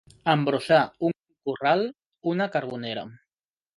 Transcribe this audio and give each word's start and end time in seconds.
Embrossar 0.31 0.79
un 1.09 1.13
corral, 1.49 1.85
una 2.33 2.49
carbonera. 2.57 3.05